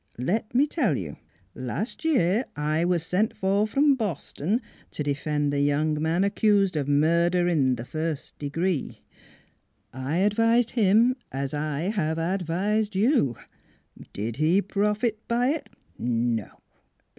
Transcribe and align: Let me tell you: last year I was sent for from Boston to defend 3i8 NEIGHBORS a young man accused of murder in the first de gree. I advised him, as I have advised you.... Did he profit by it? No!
Let 0.33 0.55
me 0.55 0.65
tell 0.65 0.97
you: 0.97 1.17
last 1.53 2.03
year 2.03 2.45
I 2.55 2.83
was 2.83 3.05
sent 3.05 3.37
for 3.37 3.67
from 3.67 3.93
Boston 3.93 4.59
to 4.89 5.03
defend 5.03 5.53
3i8 5.53 5.53
NEIGHBORS 5.53 5.59
a 5.59 5.61
young 5.61 6.01
man 6.01 6.23
accused 6.23 6.75
of 6.75 6.87
murder 6.87 7.47
in 7.47 7.75
the 7.75 7.85
first 7.85 8.35
de 8.39 8.49
gree. 8.49 9.03
I 9.93 10.17
advised 10.17 10.71
him, 10.71 11.17
as 11.31 11.53
I 11.53 11.81
have 11.81 12.17
advised 12.17 12.95
you.... 12.95 13.37
Did 14.11 14.37
he 14.37 14.59
profit 14.59 15.19
by 15.27 15.49
it? 15.49 15.69
No! 15.99 16.49